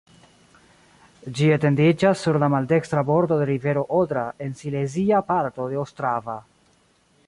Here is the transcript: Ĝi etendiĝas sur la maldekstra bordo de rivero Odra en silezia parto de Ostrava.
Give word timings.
Ĝi 1.39 1.49
etendiĝas 1.57 2.23
sur 2.27 2.41
la 2.45 2.49
maldekstra 2.55 3.05
bordo 3.11 3.39
de 3.43 3.49
rivero 3.53 3.87
Odra 4.01 4.27
en 4.47 4.59
silezia 4.63 5.25
parto 5.33 5.71
de 5.75 5.83
Ostrava. 5.89 6.41